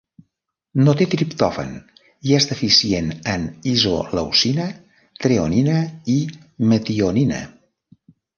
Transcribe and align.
No 0.85 0.93
té 1.01 1.05
triptòfan 1.09 1.75
i 2.29 2.33
és 2.37 2.47
deficient 2.51 3.11
en 3.33 3.45
isoleucina, 3.73 4.65
treonina, 5.27 5.77
i 6.17 6.17
metionina. 6.75 7.45